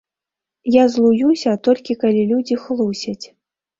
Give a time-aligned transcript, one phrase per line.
[0.75, 3.25] Я злуюся толькі калі людзі хлусяць.